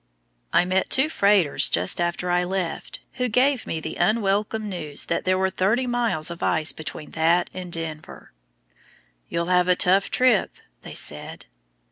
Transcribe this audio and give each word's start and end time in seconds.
I 0.51 0.65
met 0.65 0.89
two 0.89 1.09
freighters 1.09 1.69
just 1.69 2.01
after 2.01 2.31
I 2.31 2.43
left, 2.43 3.01
who 3.21 3.29
gave 3.29 3.67
me 3.67 3.79
the 3.79 3.97
unwelcome 3.97 4.67
news 4.67 5.05
that 5.05 5.25
there 5.25 5.37
were 5.37 5.51
thirty 5.51 5.85
miles 5.85 6.31
of 6.31 6.41
ice 6.41 6.71
between 6.71 7.11
that 7.11 7.51
and 7.53 7.71
Denver. 7.71 8.31
"You'll 9.29 9.45
have 9.45 9.67
a 9.67 9.75
tough 9.75 10.09
trip," 10.09 10.55
they 10.81 10.95
said. 10.95 11.45